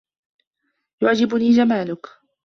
يُعْجِبُنِي 1.01 1.51
جَمَالُك 1.51 2.05